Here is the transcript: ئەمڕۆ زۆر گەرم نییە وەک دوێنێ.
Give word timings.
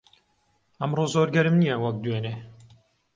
ئەمڕۆ 0.79 1.05
زۆر 1.13 1.27
گەرم 1.35 1.55
نییە 1.61 1.75
وەک 1.83 1.95
دوێنێ. 2.03 2.33